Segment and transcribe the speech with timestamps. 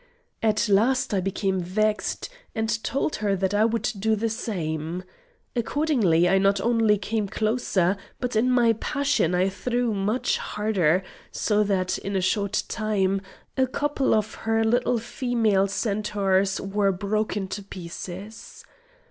[0.41, 5.03] At last I became vexed, and told her that I would do the same.
[5.55, 11.63] Accordingly, I not only came closer, but in my passion, I threw much harder, so
[11.65, 13.21] that, in a short time,
[13.55, 18.65] a couple of her little female centaurs were broken to pieces.